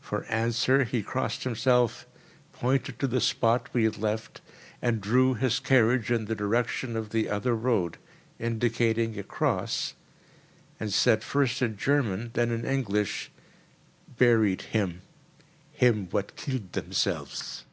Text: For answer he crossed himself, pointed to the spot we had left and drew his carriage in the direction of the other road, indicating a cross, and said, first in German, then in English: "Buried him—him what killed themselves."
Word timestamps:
For 0.00 0.24
answer 0.24 0.82
he 0.82 1.04
crossed 1.04 1.44
himself, 1.44 2.04
pointed 2.52 2.98
to 2.98 3.06
the 3.06 3.20
spot 3.20 3.68
we 3.72 3.84
had 3.84 3.96
left 3.96 4.40
and 4.82 5.00
drew 5.00 5.34
his 5.34 5.60
carriage 5.60 6.10
in 6.10 6.24
the 6.24 6.34
direction 6.34 6.96
of 6.96 7.10
the 7.10 7.28
other 7.30 7.54
road, 7.54 7.96
indicating 8.40 9.16
a 9.16 9.22
cross, 9.22 9.94
and 10.80 10.92
said, 10.92 11.22
first 11.22 11.62
in 11.62 11.76
German, 11.76 12.32
then 12.34 12.50
in 12.50 12.64
English: 12.64 13.30
"Buried 14.16 14.62
him—him 14.62 16.08
what 16.10 16.34
killed 16.34 16.72
themselves." 16.72 17.64